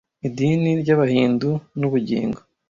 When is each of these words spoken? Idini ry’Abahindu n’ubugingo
Idini 0.27 0.71
ry’Abahindu 0.81 1.49
n’ubugingo 1.79 2.39